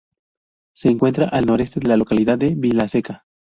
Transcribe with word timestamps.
Se 0.73 0.89
encuentra 0.89 1.27
al 1.27 1.45
noreste 1.45 1.79
de 1.79 1.87
la 1.87 1.95
localidad 1.95 2.39
de 2.39 2.55
Vilaseca. 2.57 3.23